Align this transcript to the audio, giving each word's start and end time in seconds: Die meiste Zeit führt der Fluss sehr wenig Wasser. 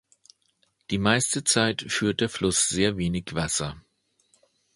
Die 0.89 0.97
meiste 0.97 1.43
Zeit 1.43 1.83
führt 1.89 2.21
der 2.21 2.29
Fluss 2.29 2.67
sehr 2.67 2.97
wenig 2.97 3.35
Wasser. 3.35 3.79